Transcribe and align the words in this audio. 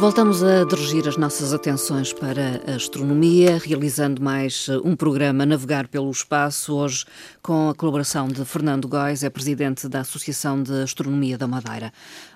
Voltamos 0.00 0.42
a 0.42 0.64
dirigir 0.64 1.06
as 1.06 1.18
nossas 1.18 1.52
atenções 1.52 2.10
para 2.10 2.62
a 2.66 2.74
astronomia, 2.74 3.58
realizando 3.62 4.22
mais 4.22 4.66
eh, 4.66 4.78
um 4.82 4.96
programa 4.96 5.44
Navegar 5.44 5.88
pelo 5.88 6.10
Espaço, 6.10 6.74
hoje 6.74 7.04
com 7.42 7.68
a 7.68 7.74
colaboração 7.74 8.26
de 8.26 8.42
Fernando 8.46 8.88
Góis, 8.88 9.22
é 9.22 9.28
presidente 9.28 9.86
da 9.90 10.00
Associação 10.00 10.62
de 10.62 10.72
Astronomia 10.84 11.36
da 11.36 11.46
Madeira. 11.46 11.92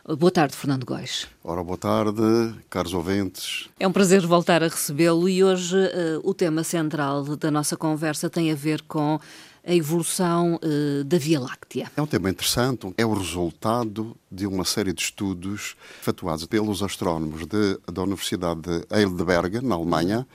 Boa 0.06 0.30
tarde, 0.30 0.54
Fernando 0.54 0.84
Góis. 0.84 1.26
Ora, 1.42 1.64
boa 1.64 1.78
tarde, 1.78 2.54
caros 2.68 2.92
ouvintes. 2.92 3.70
É 3.80 3.88
um 3.88 3.92
prazer 3.92 4.26
voltar 4.26 4.62
a 4.62 4.68
recebê-lo 4.68 5.26
e 5.26 5.42
hoje 5.42 5.74
uh, 5.74 6.20
o 6.22 6.34
tema 6.34 6.62
central 6.62 7.24
da 7.24 7.50
nossa 7.50 7.78
conversa 7.78 8.28
tem 8.28 8.52
a 8.52 8.54
ver 8.54 8.82
com 8.82 9.18
a 9.66 9.74
evolução 9.74 10.60
uh, 10.62 11.04
da 11.04 11.16
Via 11.18 11.40
Láctea. 11.40 11.90
É 11.96 12.02
um 12.02 12.06
tema 12.06 12.30
interessante, 12.30 12.92
é 12.96 13.06
o 13.06 13.14
resultado 13.14 14.16
de 14.30 14.46
uma 14.46 14.64
série 14.64 14.92
de 14.92 15.02
estudos 15.02 15.74
efetuados 16.00 16.44
pelos 16.46 16.82
astrónomos 16.82 17.46
de, 17.46 17.78
da 17.92 18.02
Universidade 18.02 18.60
de 18.60 18.84
Heidelberg, 18.90 19.60
na 19.62 19.74
Alemanha, 19.74 20.26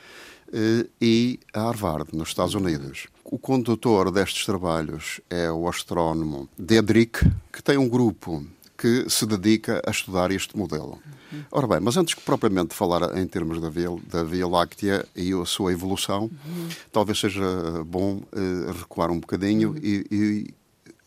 uh, 0.47 0.89
e 0.99 1.39
a 1.53 1.61
Harvard, 1.61 2.15
nos 2.15 2.29
Estados 2.29 2.55
Unidos. 2.55 3.07
O 3.23 3.37
condutor 3.37 4.11
destes 4.11 4.45
trabalhos 4.45 5.21
é 5.29 5.51
o 5.51 5.69
astrónomo 5.69 6.49
Dedrick, 6.57 7.19
que 7.53 7.61
tem 7.61 7.77
um 7.77 7.87
grupo 7.87 8.43
que 8.79 9.09
se 9.09 9.25
dedica 9.25 9.81
a 9.85 9.91
estudar 9.91 10.31
este 10.31 10.57
modelo. 10.57 10.97
Uhum. 11.31 11.43
Ora 11.51 11.67
bem, 11.67 11.79
mas 11.81 11.97
antes 11.97 12.13
que 12.13 12.21
propriamente 12.21 12.73
falar 12.73 13.17
em 13.17 13.27
termos 13.27 13.59
da 13.59 13.69
Via, 13.69 13.89
da 14.09 14.23
via 14.23 14.47
Láctea 14.47 15.05
e 15.13 15.33
a 15.33 15.45
sua 15.45 15.73
evolução, 15.73 16.23
uhum. 16.23 16.69
talvez 16.89 17.19
seja 17.19 17.43
bom 17.85 18.21
uh, 18.31 18.71
recuar 18.71 19.11
um 19.11 19.19
bocadinho 19.19 19.71
uhum. 19.71 19.77
e, 19.83 20.05
e, 20.09 20.53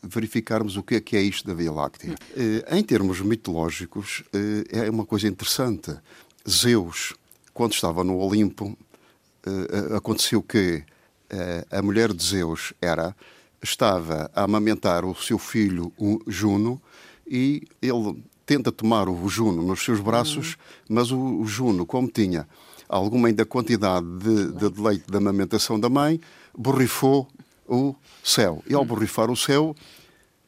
verificarmos 0.04 0.76
o 0.76 0.82
que 0.82 0.96
é 0.96 1.00
que 1.00 1.16
é 1.16 1.22
isto 1.22 1.46
da 1.46 1.54
Via 1.54 1.72
Láctea. 1.72 2.14
Uh, 2.36 2.76
em 2.76 2.82
termos 2.82 3.22
mitológicos, 3.22 4.22
uh, 4.34 4.64
é 4.70 4.90
uma 4.90 5.06
coisa 5.06 5.26
interessante. 5.26 5.96
Zeus, 6.48 7.14
quando 7.54 7.72
estava 7.72 8.04
no 8.04 8.18
Olimpo, 8.18 8.76
aconteceu 9.96 10.42
que 10.42 10.84
a 11.70 11.82
mulher 11.82 12.12
de 12.12 12.22
Zeus 12.24 12.72
era 12.80 13.14
estava 13.62 14.30
a 14.34 14.42
amamentar 14.42 15.04
o 15.04 15.14
seu 15.14 15.38
filho 15.38 15.92
Juno 16.26 16.82
e 17.26 17.62
ele 17.80 18.22
tenta 18.44 18.72
tomar 18.72 19.08
o 19.08 19.28
Juno 19.28 19.62
nos 19.62 19.82
seus 19.84 20.00
braços, 20.00 20.54
uhum. 20.54 20.96
mas 20.96 21.10
o, 21.10 21.40
o, 21.40 21.46
Juno, 21.46 21.86
como 21.86 22.08
tinha 22.08 22.46
alguma 22.88 23.28
ainda 23.28 23.46
quantidade 23.46 24.06
de, 24.18 24.52
de, 24.52 24.70
de 24.70 24.80
leite 24.80 25.10
da 25.10 25.18
amamentação 25.18 25.78
da 25.78 25.88
mãe, 25.88 26.20
borrifou 26.56 27.28
o 27.66 27.94
céu. 28.22 28.62
E 28.68 28.74
ao 28.74 28.84
borrifar 28.84 29.30
o 29.30 29.36
céu, 29.36 29.74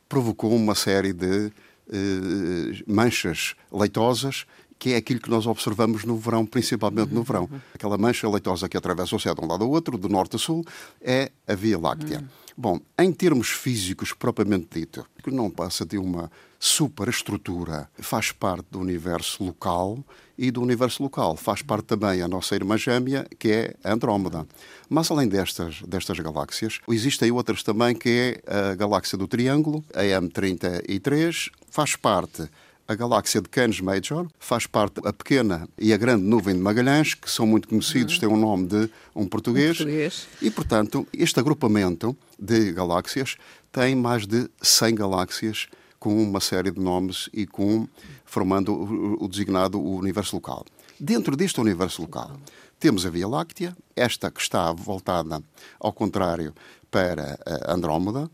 provocou 0.09 0.55
uma 0.55 0.75
série 0.75 1.13
de 1.13 1.51
eh, 1.89 2.83
manchas 2.87 3.55
leitosas 3.73 4.45
que 4.79 4.93
é 4.93 4.97
aquilo 4.97 5.19
que 5.19 5.31
nós 5.31 5.47
observamos 5.47 6.05
no 6.05 6.17
verão, 6.17 6.45
principalmente 6.45 7.15
no 7.15 7.23
verão. 7.23 7.49
Aquela 7.73 7.97
mancha 7.97 8.29
leitosa 8.29 8.69
que 8.69 8.77
atravessa 8.77 9.17
o 9.17 9.19
céu 9.19 9.35
de 9.35 9.41
um 9.41 9.47
lado 9.47 9.65
ao 9.65 9.71
outro, 9.71 9.97
do 9.97 10.11
norte 10.11 10.37
a 10.37 10.39
sul, 10.39 10.63
é 11.01 11.33
a 11.47 11.55
Via 11.55 11.79
Láctea. 11.79 12.23
Bom, 12.55 12.79
em 12.99 13.11
termos 13.11 13.49
físicos 13.49 14.13
propriamente 14.13 14.79
dito, 14.79 15.07
que 15.23 15.31
não 15.31 15.49
passa 15.49 15.87
de 15.87 15.97
uma 15.97 16.31
superestrutura, 16.65 17.91
faz 17.99 18.33
parte 18.33 18.65
do 18.71 18.81
universo 18.81 19.45
local 19.45 20.03
e 20.37 20.51
do 20.51 20.63
universo 20.63 21.03
local 21.03 21.37
faz 21.37 21.61
parte 21.61 21.85
também 21.85 22.23
a 22.23 22.27
nossa 22.27 22.55
irmã 22.55 22.79
gêmea, 22.79 23.27
que 23.39 23.51
é 23.51 23.75
a 23.85 23.93
Andrómeda. 23.93 24.47
Mas 24.89 25.11
além 25.11 25.29
destas, 25.29 25.83
destas 25.83 26.19
galáxias, 26.19 26.81
existem 26.89 27.31
outras 27.31 27.63
também, 27.63 27.95
que 27.95 28.09
é 28.49 28.71
a 28.71 28.75
galáxia 28.77 29.19
do 29.19 29.29
Triângulo, 29.29 29.85
a 29.93 30.01
M33, 30.05 31.51
faz 31.69 31.97
parte 31.97 32.49
a 32.89 32.95
galáxia 32.95 33.43
de 33.43 33.49
Canis 33.51 33.83
Major, 33.83 34.27
faz 34.39 34.67
parte 34.67 35.07
a 35.07 35.13
pequena 35.13 35.69
e 35.79 35.93
a 35.93 35.99
grande 35.99 36.25
nuvem 36.25 36.55
de 36.55 36.63
Magalhães, 36.63 37.13
que 37.13 37.31
são 37.31 37.47
muito 37.47 37.69
conhecidos, 37.69 38.15
uhum. 38.15 38.21
têm 38.21 38.29
o 38.31 38.37
nome 38.39 38.67
de 38.69 38.91
um 39.15 39.27
português. 39.27 39.73
um 39.73 39.85
português. 39.85 40.27
E, 40.41 40.51
portanto, 40.51 41.07
este 41.13 41.39
agrupamento 41.39 42.17
de 42.39 42.73
galáxias 42.73 43.37
tem 43.71 43.95
mais 43.95 44.27
de 44.27 44.49
100 44.63 44.95
galáxias 44.95 45.69
com 46.05 46.23
uma 46.23 46.39
série 46.39 46.71
de 46.71 46.79
nomes 46.79 47.31
e 47.33 47.47
com 47.47 47.89
formando 48.27 48.75
o, 48.75 49.25
o 49.25 49.27
designado 49.27 49.81
o 49.81 49.97
universo 49.97 50.37
local. 50.37 50.67
Dentro 51.01 51.35
deste 51.35 51.59
universo 51.59 52.03
local, 52.03 52.33
temos 52.79 53.07
a 53.07 53.11
Via 53.11 53.27
Láctea, 53.27 53.75
esta 53.97 54.31
que 54.31 54.39
está 54.39 54.71
voltada 54.71 55.43
ao 55.81 55.95
contrário 55.95 56.53
para 56.91 57.39
a 57.47 57.73
Andrómeda, 57.73 58.31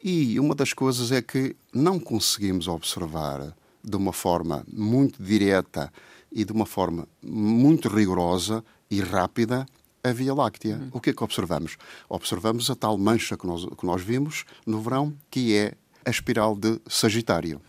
e 0.00 0.38
uma 0.38 0.54
das 0.54 0.72
coisas 0.72 1.10
é 1.10 1.20
que 1.20 1.56
não 1.74 1.98
conseguimos 1.98 2.68
observar 2.68 3.52
de 3.82 3.96
uma 3.96 4.12
forma 4.12 4.64
muito 4.72 5.20
direta 5.20 5.92
e 6.30 6.44
de 6.44 6.52
uma 6.52 6.66
forma 6.66 7.08
muito 7.20 7.88
rigorosa 7.88 8.64
e 8.88 9.00
rápida 9.00 9.66
a 10.04 10.12
Via 10.12 10.32
Láctea. 10.32 10.76
Uhum. 10.76 10.90
O 10.92 11.00
que 11.00 11.10
é 11.10 11.12
que 11.12 11.24
observamos? 11.24 11.78
Observamos 12.08 12.70
a 12.70 12.76
tal 12.76 12.96
mancha 12.96 13.36
que 13.36 13.44
nós, 13.44 13.64
que 13.64 13.84
nós 13.84 14.02
vimos 14.02 14.44
no 14.64 14.80
verão, 14.80 15.12
que 15.28 15.56
é 15.56 15.74
a 16.04 16.10
espiral 16.10 16.56
de 16.56 16.80
Sagitário. 16.88 17.60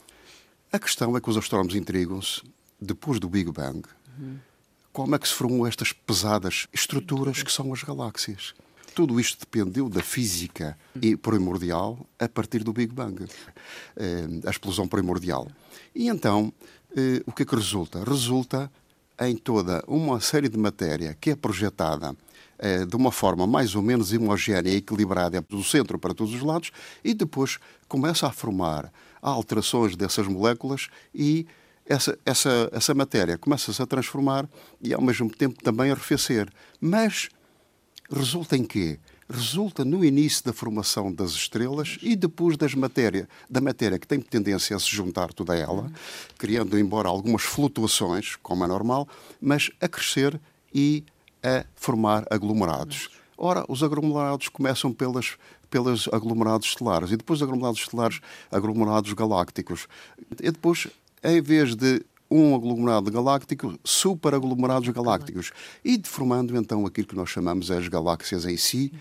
A 0.72 0.80
questão 0.80 1.16
é 1.18 1.22
que 1.22 1.30
os 1.30 1.38
astrónomos 1.38 1.76
intrigam-se, 1.76 2.42
depois 2.80 3.20
do 3.20 3.28
Big 3.28 3.52
Bang, 3.52 3.82
uhum. 4.18 4.38
como 4.94 5.16
é 5.16 5.20
que 5.20 5.28
se 5.28 5.34
formam 5.34 5.66
estas 5.66 5.92
pesadas 5.92 6.68
estruturas 6.72 7.44
que 7.44 7.52
são 7.52 7.74
as 7.74 7.84
galáxias. 7.84 8.54
Tudo 8.94 9.20
isto 9.20 9.40
dependeu 9.40 9.90
da 9.90 10.02
física 10.02 10.78
e 11.02 11.16
primordial 11.16 12.06
a 12.20 12.28
partir 12.28 12.64
do 12.64 12.74
Big 12.74 12.94
Bang, 12.94 13.26
eh, 13.96 14.28
a 14.46 14.50
explosão 14.50 14.88
primordial. 14.88 15.48
E 15.96 16.08
então, 16.08 16.54
eh, 16.96 17.22
o 17.26 17.32
que 17.32 17.44
é 17.44 17.46
que 17.46 17.56
resulta? 17.56 18.04
Resulta 18.04 18.72
em 19.20 19.36
toda 19.36 19.84
uma 19.88 20.20
série 20.20 20.50
de 20.50 20.58
matéria 20.58 21.16
que 21.20 21.32
é 21.32 21.36
projetada 21.36 22.16
eh, 22.60 22.86
de 22.86 22.96
uma 22.96 23.12
forma 23.12 23.48
mais 23.48 23.76
ou 23.76 23.82
menos 23.82 24.12
homogénea 24.12 24.72
e 24.72 24.78
equilibrada 24.78 25.42
do 25.42 25.64
centro 25.64 25.98
para 25.98 26.14
todos 26.14 26.34
os 26.34 26.42
lados 26.42 26.72
e 27.04 27.14
depois 27.14 27.58
começa 27.88 28.28
a 28.28 28.32
formar 28.32 28.92
alterações 29.22 29.96
dessas 29.96 30.28
moléculas 30.28 30.90
e 31.14 31.48
essa, 31.86 32.18
essa, 32.26 32.70
essa 32.72 32.94
matéria 32.94 33.38
começa-se 33.38 33.82
a 33.82 33.86
transformar 33.86 34.48
e 34.82 34.94
ao 34.94 35.02
mesmo 35.02 35.30
tempo 35.30 35.62
também 35.64 35.90
a 35.90 35.94
arrefecer. 35.94 36.48
Mas 36.80 37.30
resulta 38.12 38.56
em 38.56 38.64
quê? 38.64 39.00
resulta 39.32 39.86
no 39.86 40.04
início 40.04 40.44
da 40.44 40.52
formação 40.52 41.14
das 41.14 41.32
estrelas 41.32 42.00
e 42.02 42.16
depois 42.16 42.58
das 42.58 42.74
matéria, 42.74 43.30
da 43.48 43.62
matéria 43.62 44.00
que 44.00 44.08
tem 44.08 44.20
tendência 44.20 44.76
a 44.76 44.80
se 44.80 44.90
juntar 44.90 45.32
toda 45.32 45.56
ela, 45.56 45.92
criando, 46.38 46.80
embora 46.80 47.08
algumas 47.08 47.44
flutuações, 47.44 48.36
como 48.38 48.64
é 48.64 48.68
normal, 48.68 49.08
mas 49.40 49.70
a 49.80 49.88
crescer 49.88 50.40
e 50.74 51.04
a 51.44 51.66
formar 51.76 52.26
aglomerados. 52.30 53.10
Ora, 53.38 53.64
os 53.70 53.82
aglomerados 53.82 54.50
começam 54.50 54.92
pelas, 54.92 55.38
pelos 55.70 56.10
aglomerados 56.12 56.68
estelares 56.68 57.12
e 57.12 57.18
depois 57.18 57.42
aglomerados 57.42 57.80
estelares, 57.80 58.20
aglomerados 58.52 59.14
galácticos. 59.14 59.88
E 60.42 60.52
depois, 60.52 60.88
em 61.24 61.42
vez 61.42 61.76
de 61.76 62.04
um 62.30 62.54
aglomerado 62.54 63.10
galáctico, 63.10 63.80
superaglomerados 63.84 64.90
galácticos, 64.90 65.52
e 65.84 66.00
formando 66.04 66.56
então 66.56 66.86
aquilo 66.86 67.08
que 67.08 67.16
nós 67.16 67.30
chamamos 67.30 67.72
as 67.72 67.88
galáxias 67.88 68.46
em 68.46 68.56
si, 68.56 68.94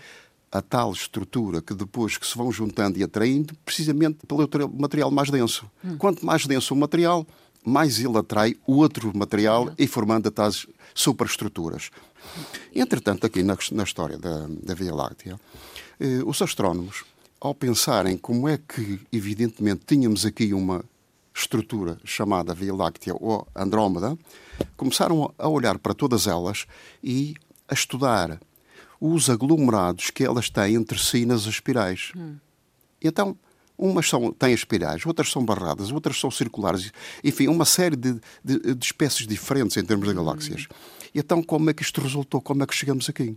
a 0.51 0.61
tal 0.61 0.91
estrutura 0.91 1.61
que 1.61 1.75
depois 1.75 2.17
que 2.17 2.25
se 2.25 2.35
vão 2.35 2.51
juntando 2.51 2.97
e 2.97 3.03
atraindo, 3.03 3.53
precisamente 3.63 4.19
pelo 4.25 4.49
material 4.73 5.11
mais 5.11 5.29
denso. 5.29 5.69
Hum. 5.83 5.97
Quanto 5.97 6.25
mais 6.25 6.45
denso 6.47 6.73
o 6.73 6.77
material, 6.77 7.25
mais 7.65 7.99
ele 7.99 8.17
atrai 8.17 8.55
outro 8.65 9.15
material 9.15 9.71
e 9.77 9.87
formando 9.87 10.31
tais 10.31 10.65
superestruturas. 10.93 11.89
Entretanto, 12.73 13.25
aqui 13.25 13.43
na, 13.43 13.57
na 13.71 13.83
história 13.83 14.17
da, 14.17 14.47
da 14.47 14.73
Via 14.73 14.93
Láctea, 14.93 15.39
eh, 15.99 16.21
os 16.25 16.41
astrónomos, 16.41 17.03
ao 17.39 17.55
pensarem 17.55 18.17
como 18.17 18.47
é 18.47 18.57
que, 18.57 18.99
evidentemente, 19.11 19.83
tínhamos 19.85 20.25
aqui 20.25 20.53
uma 20.53 20.83
estrutura 21.33 21.97
chamada 22.03 22.53
Via 22.53 22.73
Láctea 22.73 23.15
ou 23.15 23.47
Andrómeda, 23.55 24.17
começaram 24.75 25.33
a 25.37 25.47
olhar 25.47 25.77
para 25.77 25.93
todas 25.93 26.27
elas 26.27 26.65
e 27.03 27.35
a 27.67 27.73
estudar 27.73 28.39
os 28.99 29.29
aglomerados 29.29 30.09
que 30.09 30.23
elas 30.23 30.49
têm 30.49 30.75
entre 30.75 30.99
si 30.99 31.25
nas 31.25 31.45
espirais. 31.45 32.11
Hum. 32.15 32.35
Então, 33.01 33.37
umas 33.79 34.09
são, 34.09 34.31
têm 34.33 34.53
espirais, 34.53 35.05
outras 35.05 35.31
são 35.31 35.43
barradas, 35.43 35.91
outras 35.91 36.19
são 36.19 36.29
circulares, 36.29 36.91
enfim, 37.23 37.47
uma 37.47 37.65
série 37.65 37.95
de, 37.95 38.19
de, 38.43 38.75
de 38.75 38.85
espécies 38.85 39.25
diferentes 39.25 39.77
em 39.77 39.83
termos 39.83 40.07
de 40.07 40.13
galáxias. 40.13 40.67
Hum. 40.69 40.99
E 41.15 41.19
então, 41.19 41.41
como 41.41 41.69
é 41.69 41.73
que 41.73 41.81
isto 41.81 42.01
resultou? 42.01 42.41
Como 42.41 42.61
é 42.61 42.67
que 42.67 42.75
chegamos 42.75 43.09
aqui? 43.09 43.35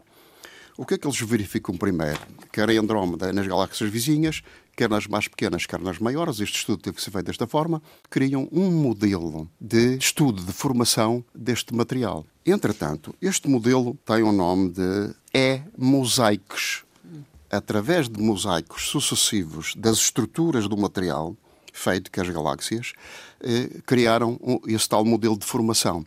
O 0.77 0.87
que 0.87 0.94
é 0.94 0.99
que 0.99 1.06
eles 1.06 1.21
verificam 1.21 1.77
primeiro? 1.77 2.19
Quer 2.50 2.69
em 2.71 2.79
Andrómeda, 2.79 3.33
nas 3.33 3.47
galáxias 3.47 3.91
vizinhas, 3.91 4.43
quer 4.75 4.89
nas 4.89 5.06
mais 5.06 5.29
pequenas, 5.29 5.67
quer 5.67 5.79
nas 5.79 5.99
maiores, 5.99 6.41
este 6.41 6.56
estudo 6.56 6.83
teve 6.83 6.97
que 6.97 7.03
ser 7.03 7.11
feito 7.11 7.27
desta 7.27 7.47
forma, 7.47 7.83
criam 8.09 8.49
um 8.50 8.71
modelo 8.71 9.50
de 9.61 9.97
estudo 9.99 10.43
de 10.43 10.53
formação 10.53 11.23
deste 11.35 11.75
material. 11.75 12.27
Entretanto, 12.45 13.15
este 13.21 13.49
modelo 13.49 13.99
tem 14.05 14.23
o 14.23 14.33
nome 14.33 14.71
de 14.71 15.15
E-mosaicos. 15.35 16.85
Através 17.52 18.08
de 18.08 18.19
mosaicos 18.19 18.88
sucessivos 18.88 19.75
das 19.76 19.99
estruturas 19.99 20.66
do 20.66 20.75
material, 20.75 21.37
feito 21.70 22.10
que 22.10 22.19
as 22.19 22.28
galáxias, 22.31 22.94
eh, 23.43 23.69
criaram 23.84 24.40
esse 24.66 24.88
tal 24.88 25.04
modelo 25.04 25.37
de 25.37 25.44
formação. 25.44 26.02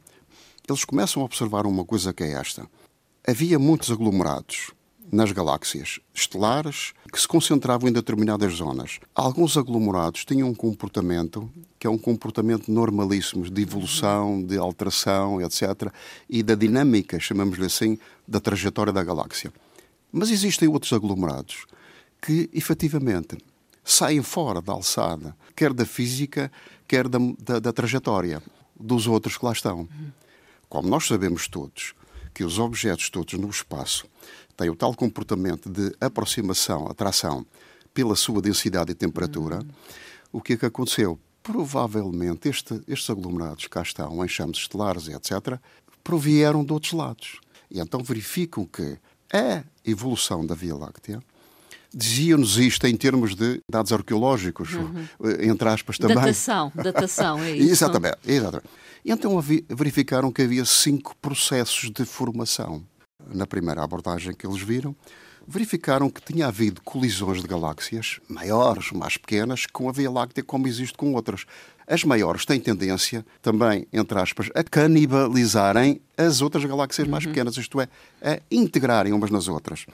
Eles 0.67 0.83
começam 0.83 1.21
a 1.21 1.25
observar 1.25 1.67
uma 1.67 1.85
coisa 1.85 2.11
que 2.11 2.23
é 2.23 2.31
esta. 2.31 2.67
Havia 3.27 3.59
muitos 3.59 3.91
aglomerados 3.91 4.71
nas 5.11 5.31
galáxias 5.31 5.99
estelares 6.15 6.93
que 7.13 7.21
se 7.21 7.27
concentravam 7.27 7.87
em 7.87 7.93
determinadas 7.93 8.53
zonas. 8.53 8.99
Alguns 9.13 9.55
aglomerados 9.55 10.25
tinham 10.25 10.49
um 10.49 10.55
comportamento 10.55 11.47
que 11.77 11.85
é 11.85 11.89
um 11.91 11.97
comportamento 11.97 12.71
normalíssimo 12.71 13.47
de 13.47 13.61
evolução, 13.61 14.43
de 14.43 14.57
alteração, 14.57 15.39
etc. 15.39 15.91
e 16.27 16.41
da 16.41 16.55
dinâmica, 16.55 17.19
chamamos-lhe 17.19 17.67
assim, 17.67 17.99
da 18.27 18.39
trajetória 18.39 18.91
da 18.91 19.03
galáxia. 19.03 19.53
Mas 20.17 20.29
existem 20.29 20.69
outros 20.69 20.93
aglomerados 20.93 21.65
que, 22.21 22.49
efetivamente, 22.53 23.37
saem 23.83 24.23
fora 24.23 24.61
da 24.61 24.71
alçada, 24.71 25.35
quer 25.53 25.73
da 25.73 25.85
física, 25.85 26.49
quer 26.87 27.09
da, 27.09 27.19
da, 27.37 27.59
da 27.59 27.73
trajetória 27.73 28.41
dos 28.79 29.07
outros 29.07 29.37
que 29.37 29.43
lá 29.43 29.51
estão. 29.51 29.89
Como 30.69 30.87
nós 30.87 31.05
sabemos 31.05 31.49
todos 31.49 31.93
que 32.33 32.45
os 32.45 32.59
objetos 32.59 33.09
todos 33.09 33.33
no 33.33 33.49
espaço 33.49 34.05
têm 34.55 34.69
o 34.69 34.75
tal 34.75 34.95
comportamento 34.95 35.69
de 35.69 35.93
aproximação, 35.99 36.87
atração, 36.87 37.45
pela 37.93 38.15
sua 38.15 38.41
densidade 38.41 38.93
e 38.93 38.95
temperatura, 38.95 39.57
uhum. 39.57 39.69
o 40.31 40.41
que 40.41 40.53
é 40.53 40.57
que 40.57 40.65
aconteceu? 40.65 41.19
Provavelmente 41.43 42.47
este, 42.47 42.81
estes 42.87 43.09
aglomerados 43.09 43.67
cá 43.67 43.81
estão, 43.81 44.23
enxames 44.23 44.59
estelares, 44.59 45.09
etc., 45.09 45.59
provieram 46.01 46.63
de 46.63 46.71
outros 46.71 46.93
lados. 46.93 47.41
E 47.69 47.81
então 47.81 48.01
verificam 48.01 48.65
que 48.65 48.97
a 49.33 49.63
evolução 49.83 50.45
da 50.45 50.55
Via 50.55 50.75
Láctea 50.75 51.21
dizia-nos 51.93 52.57
isto 52.57 52.85
em 52.85 52.95
termos 52.97 53.35
de 53.35 53.61
dados 53.71 53.93
arqueológicos, 53.93 54.73
uhum. 54.73 55.07
entre 55.39 55.69
aspas 55.69 55.97
também. 55.97 56.15
Datação, 56.17 56.71
datação, 56.75 57.39
é 57.39 57.51
isso. 57.55 57.71
exatamente, 57.71 58.17
exatamente. 58.25 58.67
Então 59.05 59.39
verificaram 59.69 60.31
que 60.31 60.41
havia 60.41 60.65
cinco 60.65 61.15
processos 61.21 61.89
de 61.89 62.03
formação. 62.05 62.83
Na 63.33 63.47
primeira 63.47 63.83
abordagem 63.83 64.35
que 64.35 64.45
eles 64.45 64.61
viram, 64.61 64.95
verificaram 65.47 66.09
que 66.09 66.21
tinha 66.21 66.47
havido 66.47 66.81
colisões 66.81 67.41
de 67.41 67.47
galáxias, 67.47 68.19
maiores, 68.27 68.91
mais 68.91 69.17
pequenas, 69.17 69.65
com 69.65 69.87
a 69.87 69.91
Via 69.91 70.09
Láctea, 70.09 70.43
como 70.43 70.67
existe 70.67 70.97
com 70.97 71.13
outras. 71.13 71.45
As 71.87 72.03
maiores 72.03 72.45
têm 72.45 72.59
tendência, 72.59 73.25
também, 73.41 73.87
entre 73.93 74.19
aspas, 74.19 74.49
a 74.55 74.63
canibalizarem 74.63 76.01
as 76.17 76.41
outras 76.41 76.65
galáxias 76.65 77.07
mais 77.07 77.25
uhum. 77.25 77.31
pequenas, 77.31 77.57
isto 77.57 77.79
é, 77.79 77.87
a 78.21 78.39
integrarem 78.49 79.13
umas 79.13 79.29
nas 79.29 79.47
outras. 79.47 79.85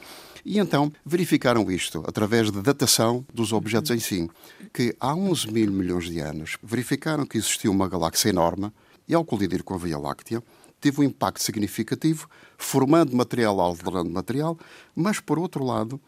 E 0.44 0.57
então 0.57 0.92
verificaram 1.06 1.69
isto 1.69 2.03
através 2.07 2.50
de 2.50 2.62
datação 2.62 3.25
dos 3.33 3.51
objetos 3.53 3.92
em 3.92 4.00
si, 4.00 4.30
que 4.74 4.95
há 5.00 5.13
11 5.13 5.51
mil 5.51 5.71
milhões 5.71 6.06
de 6.06 6.19
anos 6.19 6.57
verificaram 6.63 7.25
que 7.25 7.38
existia 7.38 7.69
uma 7.69 7.88
galáxia 7.88 8.30
enorme 8.30 8.71
e, 9.07 9.13
ao 9.13 9.25
colidir 9.25 9.63
com 9.63 9.74
a 9.74 9.77
Via 9.77 9.98
Láctea, 9.98 10.42
teve 10.81 11.00
um 11.00 11.04
impacto 11.04 11.42
significativo, 11.42 12.28
formando 12.57 13.16
material, 13.16 13.60
alterando 13.62 14.10
material, 14.10 14.57
mas, 14.95 15.19
por 15.19 15.38
outro 15.38 15.63
lado, 15.63 16.01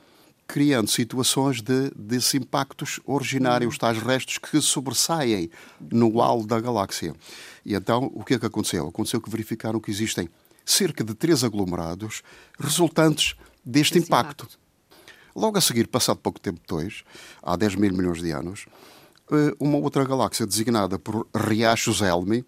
criando 0.47 0.89
situações 0.89 1.61
de, 1.61 1.91
desses 1.95 2.33
impactos 2.33 2.99
originários, 3.05 3.77
tais 3.77 3.97
restos 3.97 4.37
que 4.37 4.59
sobressaem 4.59 5.49
no 5.79 6.21
halo 6.21 6.45
da 6.45 6.59
galáxia. 6.59 7.15
E 7.65 7.73
então, 7.73 8.11
o 8.13 8.23
que 8.23 8.33
é 8.33 8.39
que 8.39 8.45
aconteceu? 8.45 8.87
Aconteceu 8.87 9.21
que 9.21 9.29
verificaram 9.29 9.79
que 9.79 9.91
existem 9.91 10.27
cerca 10.65 11.03
de 11.03 11.13
três 11.13 11.43
aglomerados 11.43 12.23
resultantes 12.59 13.35
deste 13.63 13.97
impacto. 13.97 14.43
impacto. 14.45 14.59
Logo 15.35 15.57
a 15.57 15.61
seguir, 15.61 15.87
passado 15.87 16.17
pouco 16.17 16.39
tempo 16.39 16.59
depois, 16.59 17.03
há 17.41 17.55
10 17.55 17.75
mil 17.75 17.93
milhões 17.93 18.21
de 18.21 18.31
anos, 18.31 18.65
eh, 19.31 19.55
uma 19.59 19.77
outra 19.77 20.05
galáxia 20.05 20.45
designada 20.45 20.99
por 20.99 21.27
Riachos 21.35 22.01
Elmi, 22.01 22.45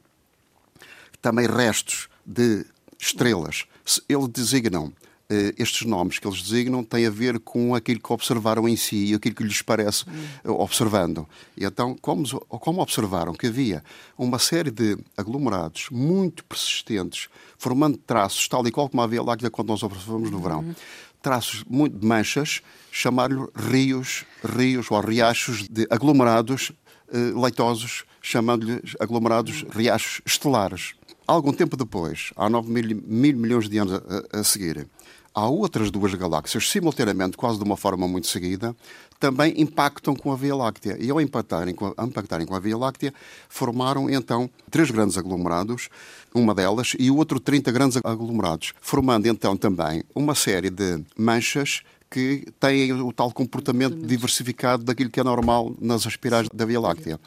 também 1.22 1.48
restos 1.48 2.08
de 2.26 2.66
estrelas, 3.00 3.66
eles 4.10 4.28
designam 4.30 4.92
Uh, 5.28 5.50
estes 5.58 5.88
nomes 5.88 6.20
que 6.20 6.28
eles 6.28 6.40
designam 6.40 6.84
têm 6.84 7.08
a 7.08 7.10
ver 7.10 7.40
com 7.40 7.74
aquilo 7.74 8.00
que 8.00 8.14
observaram 8.14 8.70
em 8.70 8.76
si 8.76 9.06
e 9.06 9.16
aquilo 9.16 9.34
que 9.34 9.44
lhes 9.44 9.60
parece 9.60 10.04
uh, 10.44 10.52
observando. 10.52 11.28
E 11.58 11.66
então, 11.66 11.96
como, 12.00 12.28
como, 12.42 12.80
observaram 12.80 13.34
que 13.34 13.48
havia 13.48 13.84
uma 14.16 14.38
série 14.38 14.70
de 14.70 14.96
aglomerados 15.18 15.88
muito 15.90 16.46
persistentes, 16.46 17.28
formando 17.58 17.98
traços, 17.98 18.48
tal 18.48 18.68
e 18.68 18.72
qual 18.72 18.88
como 18.88 19.02
havia 19.02 19.24
lá 19.24 19.36
quando 19.52 19.70
nós 19.70 19.82
observamos 19.82 20.30
no 20.30 20.40
verão, 20.40 20.76
traços 21.24 21.64
muito 21.68 21.98
de 21.98 22.06
manchas, 22.06 22.62
chamar-lhe 22.92 23.48
rios, 23.56 24.26
rios 24.44 24.92
ou 24.92 25.00
riachos 25.00 25.68
de 25.68 25.88
aglomerados 25.90 26.72
eh, 27.12 27.32
leitosos, 27.36 28.04
chamando-lhe 28.22 28.80
aglomerados 29.00 29.66
riachos 29.76 30.22
estelares. 30.24 30.94
Algum 31.28 31.52
tempo 31.52 31.76
depois, 31.76 32.32
há 32.36 32.48
9 32.48 32.70
mil, 32.70 33.02
mil 33.04 33.36
milhões 33.36 33.68
de 33.68 33.78
anos 33.80 33.94
a, 33.94 34.40
a 34.40 34.44
seguir, 34.44 34.88
há 35.34 35.48
outras 35.48 35.90
duas 35.90 36.14
galáxias, 36.14 36.70
simultaneamente, 36.70 37.36
quase 37.36 37.58
de 37.58 37.64
uma 37.64 37.76
forma 37.76 38.08
muito 38.08 38.28
seguida, 38.28 38.76
também 39.20 39.60
impactam 39.60 40.16
com 40.16 40.32
a 40.32 40.36
Via 40.36 40.56
Láctea. 40.56 40.98
E 41.00 41.10
ao 41.10 41.20
impactarem 41.20 41.74
com 41.74 41.94
a, 41.98 42.06
impactarem 42.06 42.46
com 42.46 42.56
a 42.56 42.60
Via 42.60 42.78
Láctea, 42.78 43.14
formaram 43.50 44.08
então 44.08 44.50
três 44.70 44.92
grandes 44.92 45.18
aglomerados, 45.18 45.90
uma 46.34 46.54
delas, 46.54 46.96
e 47.00 47.10
o 47.10 47.18
outro 47.18 47.40
30 47.40 47.72
grandes 47.72 48.00
aglomerados, 48.04 48.74
formando 48.80 49.26
então 49.28 49.58
também 49.58 50.04
uma 50.14 50.36
série 50.36 50.70
de 50.70 51.04
manchas 51.18 51.82
que 52.10 52.46
têm 52.60 52.94
o 52.94 53.12
tal 53.12 53.32
comportamento 53.32 53.96
diversificado 53.96 54.84
daquilo 54.84 55.10
que 55.10 55.20
é 55.20 55.24
normal 55.24 55.76
nas 55.82 56.06
espirais 56.06 56.48
da 56.54 56.66
Via 56.66 56.80
Láctea. 56.80 57.20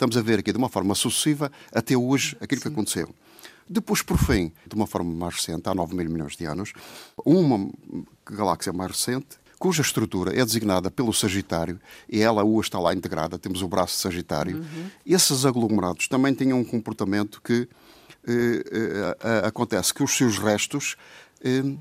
Estamos 0.00 0.16
a 0.16 0.22
ver 0.22 0.38
aqui 0.38 0.50
de 0.50 0.56
uma 0.56 0.70
forma 0.70 0.94
sucessiva 0.94 1.52
até 1.70 1.94
hoje 1.94 2.34
aquilo 2.40 2.58
Sim. 2.62 2.68
que 2.68 2.72
aconteceu. 2.72 3.14
Depois, 3.68 4.00
por 4.00 4.16
fim, 4.16 4.50
de 4.66 4.74
uma 4.74 4.86
forma 4.86 5.12
mais 5.12 5.34
recente, 5.34 5.68
há 5.68 5.74
9 5.74 5.94
mil 5.94 6.08
milhões 6.08 6.38
de 6.38 6.46
anos, 6.46 6.72
uma 7.22 7.70
galáxia 8.24 8.72
mais 8.72 8.92
recente, 8.92 9.36
cuja 9.58 9.82
estrutura 9.82 10.32
é 10.32 10.42
designada 10.42 10.90
pelo 10.90 11.12
Sagitário, 11.12 11.78
e 12.08 12.22
ela 12.22 12.42
hoje 12.42 12.68
está 12.68 12.80
lá 12.80 12.94
integrada, 12.94 13.38
temos 13.38 13.60
o 13.60 13.68
braço 13.68 13.96
de 13.96 14.00
Sagitário. 14.00 14.56
Uhum. 14.56 14.90
Esses 15.04 15.44
aglomerados 15.44 16.08
também 16.08 16.32
tinham 16.32 16.58
um 16.58 16.64
comportamento 16.64 17.42
que 17.42 17.68
eh, 18.26 18.64
eh, 19.22 19.42
acontece 19.44 19.92
que 19.92 20.02
os 20.02 20.16
seus 20.16 20.38
restos 20.38 20.96
eh, 21.44 21.76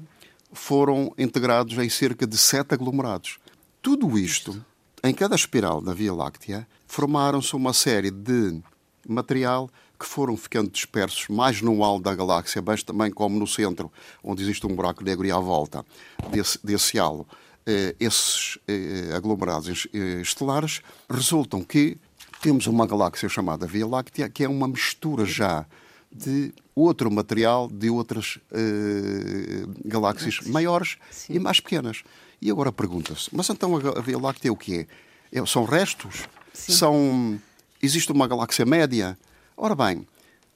foram 0.51 1.13
integrados 1.17 1.77
em 1.77 1.88
cerca 1.88 2.27
de 2.27 2.38
sete 2.38 2.74
aglomerados. 2.74 3.39
Tudo 3.82 4.20
isto, 4.20 4.62
em 5.03 5.13
cada 5.13 5.36
espiral 5.36 5.82
da 5.82 5.94
Via 5.94 6.13
Láctea, 6.13 6.68
formaram-se 6.88 7.56
uma 7.56 7.74
série 7.74 8.12
de 8.12 8.62
material 9.08 9.70
que 10.00 10.06
foram 10.06 10.38
ficando 10.38 10.70
dispersos 10.70 11.27
mais 11.29 11.62
no 11.62 11.84
halo 11.84 12.00
da 12.00 12.15
galáxia, 12.15 12.62
mas 12.65 12.84
também 12.84 13.12
como 13.12 13.38
no 13.38 13.48
centro, 13.48 13.91
onde 14.24 14.41
existe 14.41 14.65
um 14.65 14.75
buraco 14.75 15.03
negro 15.03 15.25
e 15.25 15.32
à 15.32 15.39
volta 15.39 15.86
desse, 16.32 16.60
desse 16.63 16.98
halo, 16.98 17.27
eh, 17.65 17.96
esses 18.00 18.58
eh, 18.68 19.12
aglomerados 19.13 19.88
eh, 19.94 20.22
estelares, 20.22 20.82
resultam 21.10 21.63
que 21.63 21.98
temos 22.41 22.68
uma 22.68 22.88
galáxia 22.88 23.27
chamada 23.27 23.68
Via 23.68 23.86
Láctea, 23.86 24.29
que 24.29 24.44
é 24.44 24.50
uma 24.50 24.68
mistura 24.68 25.25
já 25.25 25.65
de 26.12 26.53
outro 26.74 27.12
material 27.12 27.68
de 27.68 27.89
outras 27.89 28.39
eh, 28.51 29.65
galáxias 29.86 30.39
maiores 30.48 30.98
Sim. 31.12 31.34
e 31.34 31.39
mais 31.39 31.60
pequenas. 31.60 32.03
E 32.41 32.50
agora 32.50 32.72
pergunta-se, 32.72 33.29
mas 33.34 33.50
então 33.50 33.75
a 33.75 34.01
Via 34.01 34.17
Láctea 34.17 34.50
é 34.50 34.51
o 34.51 34.55
quê? 34.55 34.88
É, 35.31 35.46
são 35.46 35.65
restos? 35.65 36.27
Sim. 36.53 36.74
São... 36.74 37.41
Existe 37.81 38.12
uma 38.12 38.27
galáxia 38.27 38.65
média? 38.65 39.17
Ora 39.55 39.75
bem, 39.75 40.05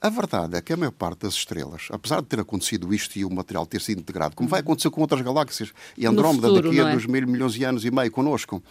a 0.04 0.10
verdade 0.10 0.58
é 0.58 0.62
que 0.62 0.74
a 0.74 0.78
maior 0.78 0.92
parte 0.92 1.20
das 1.20 1.34
estrelas, 1.34 1.88
apesar 1.90 2.22
de 2.22 2.28
ter 2.28 2.38
acontecido 2.38 2.94
isto 2.94 3.18
e 3.18 3.24
o 3.24 3.30
material 3.30 3.66
ter 3.66 3.80
sido 3.80 4.00
integrado, 4.00 4.36
como 4.36 4.50
vai 4.50 4.60
uhum. 4.60 4.66
acontecer 4.66 4.90
com 4.90 5.00
outras 5.00 5.22
galáxias, 5.22 5.72
e 5.98 6.06
Andrómeda 6.06 6.50
futuro, 6.50 6.70
daqui 6.70 6.82
a 6.82 6.90
é? 6.90 6.92
2 6.92 7.06
mil 7.06 7.26
milhões 7.26 7.54
de 7.54 7.64
anos 7.64 7.86
e 7.86 7.92
meio 7.92 8.12
connosco, 8.12 8.62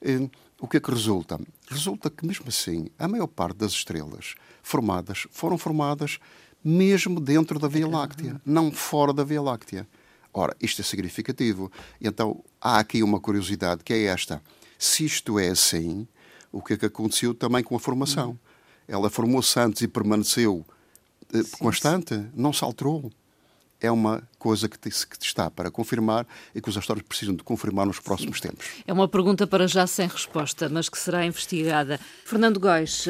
eh, 0.00 0.30
o 0.58 0.66
que 0.66 0.78
é 0.78 0.80
que 0.80 0.90
resulta? 0.90 1.38
Resulta 1.68 2.08
que, 2.08 2.26
mesmo 2.26 2.46
assim, 2.48 2.88
a 2.98 3.06
maior 3.06 3.26
parte 3.26 3.58
das 3.58 3.72
estrelas 3.72 4.34
formadas 4.62 5.26
foram 5.30 5.58
formadas 5.58 6.18
mesmo 6.64 7.20
dentro 7.20 7.58
da 7.58 7.68
Via 7.68 7.86
uhum. 7.86 7.92
Láctea, 7.92 8.40
não 8.44 8.72
fora 8.72 9.12
da 9.12 9.24
Via 9.24 9.42
Láctea. 9.42 9.86
Ora, 10.32 10.56
isto 10.60 10.80
é 10.80 10.84
significativo. 10.84 11.70
Então, 12.00 12.44
há 12.60 12.78
aqui 12.78 13.02
uma 13.02 13.20
curiosidade 13.20 13.82
que 13.82 13.92
é 13.92 14.04
esta. 14.04 14.42
Se 14.78 15.04
isto 15.04 15.38
é 15.38 15.48
assim, 15.48 16.06
o 16.52 16.62
que 16.62 16.74
é 16.74 16.76
que 16.76 16.86
aconteceu 16.86 17.34
também 17.34 17.62
com 17.62 17.74
a 17.74 17.80
formação? 17.80 18.30
Uhum 18.30 18.48
ela 18.88 19.10
formou-se 19.10 19.60
antes 19.60 19.82
e 19.82 19.86
permaneceu 19.86 20.64
eh, 21.32 21.42
sim, 21.42 21.58
constante, 21.58 22.14
sim. 22.14 22.30
não 22.34 22.52
se 22.52 22.64
alterou. 22.64 23.12
É 23.80 23.90
uma 23.90 24.22
coisa 24.38 24.68
que, 24.68 24.78
te, 24.78 24.90
que 24.90 25.24
está 25.24 25.50
para 25.50 25.70
confirmar 25.70 26.26
e 26.54 26.60
que 26.60 26.68
os 26.68 26.76
astrónomos 26.76 27.06
precisam 27.08 27.34
de 27.34 27.42
confirmar 27.42 27.86
nos 27.86 28.00
próximos 28.00 28.38
Sim. 28.38 28.48
tempos. 28.48 28.66
É 28.86 28.92
uma 28.92 29.08
pergunta 29.08 29.46
para 29.46 29.66
já 29.66 29.86
sem 29.86 30.08
resposta, 30.08 30.68
mas 30.68 30.88
que 30.88 30.98
será 30.98 31.24
investigada. 31.24 31.98
Fernando 32.24 32.58
Góis, 32.58 33.06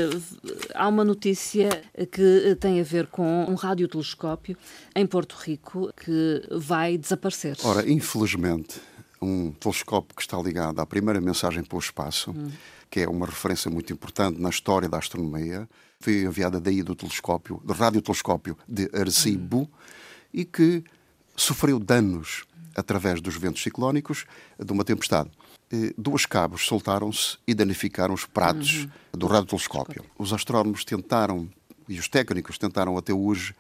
há 0.75 0.89
uma 0.89 1.05
notícia 1.05 1.83
que 2.13 2.57
tem 2.61 2.81
a 2.81 2.85
ver 2.85 3.07
com 3.07 3.45
um 3.49 3.55
radiotelescópio 3.55 4.57
em 4.95 5.07
Porto 5.07 5.37
Rico 5.39 5.91
que 5.97 6.43
vai 6.51 6.99
desaparecer. 6.99 7.57
Ora, 7.65 7.89
infelizmente, 7.91 8.81
um 9.21 9.51
telescópio 9.53 10.15
que 10.15 10.23
está 10.23 10.41
ligado 10.41 10.81
à 10.81 10.87
primeira 10.87 11.21
mensagem 11.21 11.63
para 11.65 11.77
o 11.77 11.81
espaço, 11.81 12.31
hum. 12.31 12.51
que 12.91 13.01
é 13.01 13.09
uma 13.09 13.27
referência 13.27 13.71
muito 13.71 13.93
importante 13.93 14.41
na 14.41 14.49
história 14.49 14.89
da 14.89 14.99
astronomia, 14.99 15.69
foi 16.01 16.23
enviada 16.23 16.61
daí 16.61 16.83
do 16.83 16.95
telescópio, 16.95 17.61
do 17.65 17.73
radiotelescópio 17.73 18.57
de 18.69 18.89
Arecibo, 18.93 19.63
hum. 19.63 19.69
E 20.33 20.45
que 20.45 20.85
sofreu 21.37 21.79
danos 21.79 22.45
através 22.75 23.21
dos 23.21 23.37
ventos 23.37 23.63
ciclónicos 23.63 24.25
de 24.59 24.73
uma 24.73 24.85
tempestade. 24.85 25.31
Dois 25.97 26.25
cabos 26.25 26.67
soltaram-se 26.67 27.37
e 27.47 27.55
danificaram 27.55 28.15
os 28.15 28.25
pratos 28.25 28.85
uhum. 28.85 28.91
do 29.13 29.27
radiotelescópio. 29.27 30.05
Os 30.19 30.33
astrónomos 30.33 30.85
tentaram, 30.85 31.49
e 31.89 31.99
os 31.99 32.09
técnicos 32.09 32.57
tentaram 32.57 32.97
até 32.97 33.13
hoje, 33.13 33.55
eh, 33.55 33.59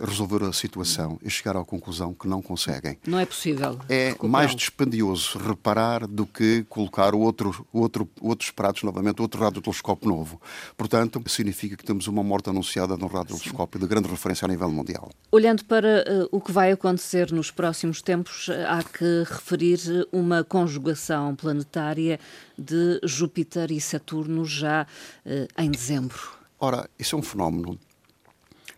resolver 0.00 0.42
a 0.44 0.52
situação 0.52 1.18
e 1.22 1.28
chegar 1.28 1.56
à 1.56 1.64
conclusão 1.64 2.14
que 2.14 2.26
não 2.26 2.40
conseguem. 2.40 2.98
Não 3.06 3.18
é 3.18 3.26
possível. 3.26 3.78
É 3.88 4.14
mais 4.22 4.54
dispendioso 4.54 5.38
reparar 5.38 6.06
do 6.06 6.26
que 6.26 6.64
colocar 6.68 7.14
outro, 7.14 7.66
outro, 7.72 8.08
outros 8.20 8.50
pratos 8.50 8.82
novamente, 8.82 9.20
outro 9.20 9.40
radiotelescópio 9.40 10.08
novo. 10.08 10.40
Portanto, 10.76 11.22
significa 11.26 11.76
que 11.76 11.84
temos 11.84 12.06
uma 12.06 12.22
morte 12.22 12.48
anunciada 12.48 12.96
de 12.96 13.04
um 13.04 13.06
radiotelescópio 13.06 13.80
de 13.80 13.86
grande 13.86 14.08
referência 14.08 14.46
a 14.46 14.48
nível 14.48 14.70
mundial. 14.70 15.10
Olhando 15.30 15.64
para 15.64 16.04
uh, 16.08 16.28
o 16.30 16.40
que 16.40 16.52
vai 16.52 16.72
acontecer 16.72 17.30
nos 17.32 17.50
próximos 17.50 18.00
tempos, 18.00 18.48
há 18.68 18.82
que 18.82 19.24
referir 19.26 19.78
uma 20.10 20.42
conjugação 20.42 21.34
planetária 21.34 22.18
de 22.58 23.00
Júpiter 23.04 23.70
e 23.70 23.80
Saturno 23.80 24.44
já 24.44 24.86
uh, 25.26 25.62
em 25.62 25.70
dezembro. 25.70 26.18
Ora, 26.58 26.88
isso 26.98 27.14
é 27.14 27.18
um 27.18 27.22
fenómeno 27.22 27.78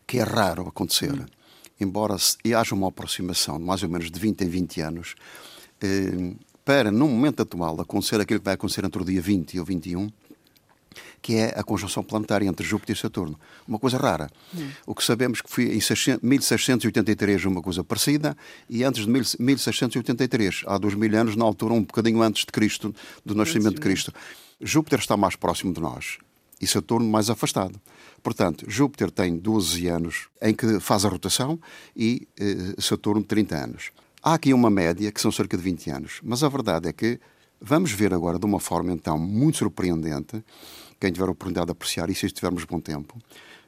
que 0.09 0.19
é 0.19 0.23
raro 0.23 0.67
acontecer. 0.67 1.13
Hum. 1.13 1.27
Embora 1.79 2.17
haja 2.57 2.75
uma 2.75 2.89
aproximação 2.89 3.59
de 3.59 3.65
mais 3.65 3.83
ou 3.83 3.91
menos 3.91 4.11
de 4.11 4.19
20 4.19 4.41
em 4.41 4.49
20 4.49 4.81
anos, 4.81 5.15
eh, 5.81 6.33
para, 6.65 6.91
no 6.91 7.07
momento 7.07 7.43
atual, 7.43 7.81
acontecer 7.81 8.21
aquilo 8.21 8.41
que 8.41 8.45
vai 8.45 8.55
acontecer 8.55 8.85
entre 8.85 9.01
o 9.01 9.05
dia 9.05 9.21
20 9.21 9.55
e 9.55 9.61
o 9.61 9.65
21, 9.65 10.11
que 11.21 11.35
é 11.35 11.55
a 11.57 11.63
conjunção 11.63 12.03
planetária 12.03 12.49
entre 12.49 12.67
Júpiter 12.67 12.97
e 12.97 12.99
Saturno. 12.99 13.39
Uma 13.67 13.79
coisa 13.79 13.99
rara. 13.99 14.31
Hum. 14.57 14.71
O 14.87 14.95
que 14.95 15.05
sabemos 15.05 15.43
que 15.43 15.51
foi 15.51 15.65
em 15.65 15.81
1683 16.23 17.45
uma 17.45 17.61
coisa 17.61 17.85
parecida 17.85 18.37
e 18.69 18.83
antes 18.83 19.05
de 19.05 19.11
1683, 19.39 20.63
há 20.67 20.79
dois 20.79 20.95
mil 20.95 21.15
anos, 21.17 21.37
na 21.37 21.45
altura 21.45 21.75
um 21.75 21.83
bocadinho 21.83 22.23
antes 22.23 22.45
de 22.45 22.51
Cristo, 22.51 22.95
do 23.25 23.35
nascimento 23.35 23.75
de 23.75 23.81
Cristo. 23.81 24.13
Júpiter 24.61 24.99
está 24.99 25.17
mais 25.17 25.37
próximo 25.37 25.73
de 25.73 25.81
nós 25.81 26.19
e 26.61 26.67
Saturno 26.67 27.09
mais 27.09 27.31
afastado. 27.31 27.81
Portanto, 28.23 28.65
Júpiter 28.69 29.11
tem 29.11 29.37
12 29.37 29.87
anos 29.89 30.29
em 30.43 30.55
que 30.55 30.81
faz 30.81 31.05
a 31.05 31.09
rotação 31.09 31.59
e 31.97 32.27
eh, 32.39 32.75
Saturno 32.79 33.23
30 33.23 33.57
anos. 33.57 33.91
Há 34.23 34.35
aqui 34.35 34.53
uma 34.53 34.69
média 34.69 35.11
que 35.13 35.21
são 35.21 35.31
cerca 35.31 35.57
de 35.57 35.63
20 35.63 35.91
anos, 35.91 36.21
mas 36.23 36.43
a 36.43 36.49
verdade 36.49 36.89
é 36.89 36.93
que 36.93 37.21
vamos 37.61 37.93
ver 37.93 38.13
agora 38.13 38.39
de 38.39 38.47
uma 38.47 38.61
forma 38.61 38.93
então 38.93 39.19
muito 39.19 39.59
surpreendente, 39.59 40.45
quem 41.01 41.13
tiver 41.13 41.29
a 41.29 41.31
oportunidade 41.31 41.67
de 41.67 41.73
apreciar 41.73 42.11
isso 42.11 42.21
se 42.21 42.35
tivermos 42.35 42.65
bom 42.65 42.81
tempo, 42.81 43.17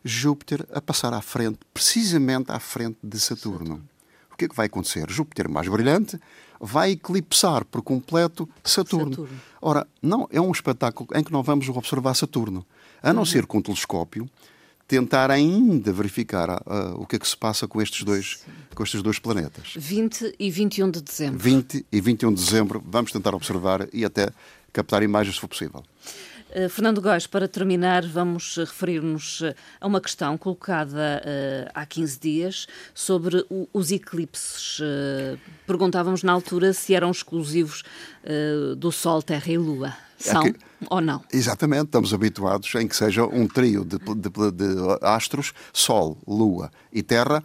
Júpiter 0.05 0.67
a 0.73 0.81
passar 0.81 1.13
à 1.13 1.21
frente, 1.21 1.59
precisamente 1.73 2.51
à 2.51 2.59
frente 2.59 2.99
de 3.03 3.21
Saturno. 3.21 3.59
Saturno. 3.59 3.89
O 4.33 4.37
que 4.37 4.47
é 4.47 4.49
que 4.49 4.57
vai 4.57 4.67
acontecer? 4.67 5.09
Júpiter 5.11 5.49
mais 5.49 5.69
brilhante 5.69 6.19
vai 6.59 6.93
eclipsar 6.93 7.65
por 7.65 7.83
completo 7.83 8.49
Saturno. 8.65 9.11
Saturno. 9.11 9.41
Ora, 9.61 9.87
não 10.03 10.27
é 10.31 10.41
um 10.41 10.51
espetáculo 10.51 11.09
em 11.15 11.23
que 11.23 11.33
não 11.33 11.43
vamos 11.43 11.69
observar 11.69 12.15
Saturno 12.15 12.67
a 13.03 13.13
não 13.13 13.25
ser 13.25 13.47
com 13.47 13.59
um 13.59 13.63
telescópio, 13.63 14.29
tentar 14.87 15.31
ainda 15.31 15.93
verificar 15.93 16.51
uh, 16.51 17.01
o 17.01 17.07
que 17.07 17.15
é 17.15 17.19
que 17.19 17.29
se 17.29 17.37
passa 17.37 17.69
com 17.69 17.81
estes 17.81 18.03
dois, 18.03 18.45
com 18.75 18.83
estes 18.83 19.01
dois 19.03 19.21
planetas. 19.21 19.75
20 19.77 20.35
e 20.39 20.51
21 20.51 20.91
de 20.91 21.01
dezembro. 21.01 21.39
20 21.39 21.87
e 21.93 22.01
21 22.01 22.35
de 22.35 22.45
dezembro, 22.45 22.83
vamos 22.85 23.13
tentar 23.13 23.35
observar 23.35 23.89
e 23.93 24.05
até 24.05 24.31
captar 24.73 25.03
imagens 25.03 25.37
se 25.37 25.41
for 25.41 25.49
possível. 25.49 25.85
Uh, 26.51 26.69
Fernando 26.69 27.01
Góes, 27.01 27.29
para 27.29 27.47
terminar, 27.47 28.05
vamos 28.05 28.57
referir-nos 28.57 29.41
eh, 29.43 29.55
a 29.81 29.87
uma 29.87 30.01
questão 30.01 30.37
colocada 30.37 31.23
uh, 31.25 31.71
há 31.73 31.87
15 31.87 32.19
dias 32.19 32.67
sobre 32.93 33.47
o, 33.49 33.69
os 33.73 33.93
eclipses. 33.93 34.81
Uh, 34.81 35.39
perguntávamos 35.65 36.25
na 36.25 36.33
altura 36.33 36.73
se 36.73 36.95
eram 36.95 37.11
exclusivos 37.11 37.85
do 38.77 38.93
Sol, 38.93 39.23
Terra 39.23 39.51
e 39.51 39.57
Lua. 39.57 39.95
São 40.19 40.43
é 40.43 40.53
que, 40.53 40.59
ou 40.91 41.01
não? 41.01 41.25
Exatamente, 41.33 41.87
estamos 41.87 42.13
habituados 42.13 42.75
em 42.75 42.87
que 42.87 42.95
seja 42.95 43.25
um 43.25 43.49
trio 43.49 43.83
de, 43.83 43.97
de, 43.97 44.51
de 44.51 44.99
astros, 45.01 45.55
Sol, 45.73 46.19
Lua 46.27 46.71
e 46.93 47.03
Terra, 47.03 47.43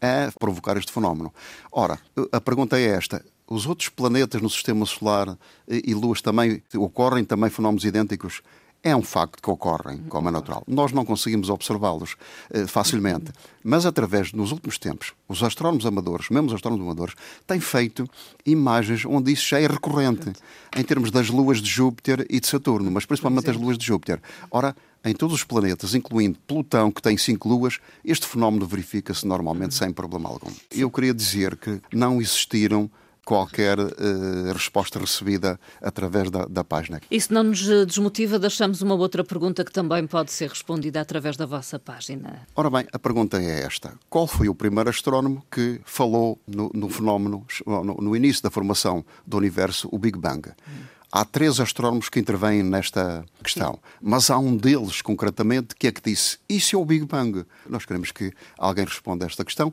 a 0.00 0.32
provocar 0.38 0.76
este 0.78 0.92
fenómeno. 0.92 1.32
Ora, 1.70 1.98
a 2.32 2.40
pergunta 2.40 2.78
é 2.78 2.84
esta: 2.84 3.22
os 3.48 3.66
outros 3.66 3.88
planetas 3.88 4.40
no 4.40 4.50
sistema 4.50 4.86
solar 4.86 5.36
e 5.68 5.94
luas 5.94 6.20
também 6.20 6.62
ocorrem 6.76 7.24
também 7.24 7.50
fenómenos 7.50 7.84
idênticos? 7.84 8.42
É 8.86 8.94
um 8.94 9.02
facto 9.02 9.42
que 9.42 9.48
ocorrem, 9.48 10.02
como 10.10 10.28
é 10.28 10.30
natural. 10.30 10.62
Nós 10.68 10.92
não 10.92 11.06
conseguimos 11.06 11.48
observá-los 11.48 12.16
eh, 12.50 12.66
facilmente, 12.66 13.32
mas 13.64 13.86
através, 13.86 14.34
nos 14.34 14.52
últimos 14.52 14.76
tempos, 14.76 15.14
os 15.26 15.42
astrónomos 15.42 15.86
amadores, 15.86 16.28
mesmo 16.28 16.48
os 16.48 16.52
astrónomos 16.52 16.84
amadores, 16.84 17.14
têm 17.46 17.60
feito 17.60 18.06
imagens 18.44 19.06
onde 19.06 19.32
isso 19.32 19.48
já 19.48 19.58
é 19.58 19.66
recorrente, 19.66 20.30
em 20.76 20.84
termos 20.84 21.10
das 21.10 21.30
luas 21.30 21.62
de 21.62 21.70
Júpiter 21.70 22.26
e 22.28 22.38
de 22.38 22.46
Saturno, 22.46 22.90
mas 22.90 23.06
principalmente 23.06 23.48
as 23.48 23.56
luas 23.56 23.78
de 23.78 23.86
Júpiter. 23.86 24.20
Ora, 24.50 24.76
em 25.02 25.14
todos 25.14 25.34
os 25.34 25.44
planetas, 25.44 25.94
incluindo 25.94 26.38
Plutão, 26.46 26.92
que 26.92 27.00
tem 27.00 27.16
cinco 27.16 27.48
luas, 27.48 27.78
este 28.04 28.26
fenómeno 28.26 28.66
verifica-se 28.66 29.26
normalmente 29.26 29.74
sem 29.74 29.94
problema 29.94 30.28
algum. 30.28 30.52
Eu 30.70 30.90
queria 30.90 31.14
dizer 31.14 31.56
que 31.56 31.80
não 31.90 32.20
existiram 32.20 32.90
qualquer 33.24 33.78
uh, 33.78 34.52
resposta 34.52 34.98
recebida 34.98 35.58
através 35.80 36.30
da, 36.30 36.44
da 36.44 36.62
página. 36.62 37.00
Isso 37.10 37.32
não 37.32 37.42
nos 37.42 37.68
eh, 37.68 37.84
desmotiva, 37.84 38.38
deixamos 38.38 38.82
uma 38.82 38.94
outra 38.94 39.24
pergunta 39.24 39.64
que 39.64 39.72
também 39.72 40.06
pode 40.06 40.32
ser 40.32 40.50
respondida 40.50 41.00
através 41.00 41.36
da 41.36 41.46
vossa 41.46 41.78
página. 41.78 42.46
Ora 42.54 42.70
bem, 42.70 42.86
a 42.92 42.98
pergunta 42.98 43.40
é 43.40 43.62
esta: 43.62 43.94
qual 44.08 44.26
foi 44.26 44.48
o 44.48 44.54
primeiro 44.54 44.90
astrónomo 44.90 45.44
que 45.50 45.80
falou 45.84 46.38
no, 46.46 46.70
no 46.74 46.88
fenómeno, 46.88 47.46
no, 47.66 47.82
no, 47.84 48.16
início 48.16 48.42
da 48.42 48.50
formação 48.50 49.04
do 49.26 49.36
universo, 49.36 49.88
o 49.90 49.98
Big 49.98 50.18
Bang? 50.18 50.50
Hum. 50.68 50.94
Há 51.10 51.24
três 51.24 51.60
astrónomos 51.60 52.08
que 52.08 52.18
intervêm 52.18 52.62
nesta 52.64 53.24
questão, 53.40 53.78
mas 54.02 54.30
há 54.30 54.38
um 54.38 54.56
deles, 54.56 55.00
concretamente, 55.00 55.74
que 55.76 55.86
é 55.86 55.92
que 55.92 56.02
disse: 56.02 56.38
Isso 56.48 56.74
é 56.74 56.78
o 56.78 56.84
Big 56.84 57.06
Bang. 57.06 57.44
Nós 57.68 57.84
queremos 57.84 58.10
que 58.10 58.32
alguém 58.58 58.84
responda 58.84 59.24
a 59.24 59.28
esta 59.28 59.44
questão 59.44 59.72